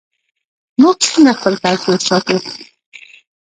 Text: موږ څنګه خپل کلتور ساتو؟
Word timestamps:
موږ 0.81 0.97
څنګه 1.11 1.31
خپل 1.37 1.53
کلتور 1.63 1.99
ساتو؟ 2.07 2.37